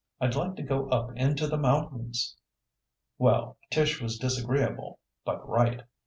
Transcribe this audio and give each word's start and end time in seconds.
I'd 0.19 0.33
like 0.33 0.55
to 0.55 0.63
go 0.63 0.89
up 0.89 1.15
into 1.15 1.45
the 1.45 1.59
mountains." 1.59 2.35
Well, 3.19 3.59
Tish 3.69 4.01
was 4.01 4.17
disagreeable, 4.17 4.97
but 5.25 5.47
right. 5.47 5.83